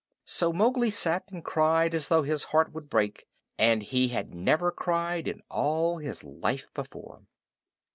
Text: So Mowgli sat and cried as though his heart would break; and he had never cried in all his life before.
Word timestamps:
So 0.25 0.51
Mowgli 0.51 0.89
sat 0.89 1.29
and 1.31 1.45
cried 1.45 1.93
as 1.93 2.07
though 2.07 2.23
his 2.23 2.45
heart 2.45 2.73
would 2.73 2.89
break; 2.89 3.27
and 3.59 3.83
he 3.83 4.07
had 4.07 4.33
never 4.33 4.71
cried 4.71 5.27
in 5.27 5.43
all 5.47 5.99
his 5.99 6.23
life 6.23 6.73
before. 6.73 7.21